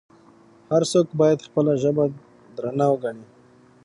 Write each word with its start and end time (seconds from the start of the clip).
هر 0.71 0.83
څوک 0.91 1.07
باید 1.21 1.45
خپله 1.47 1.73
ژبه 1.81 2.05
درنه 2.57 2.85
وګڼي. 2.91 3.23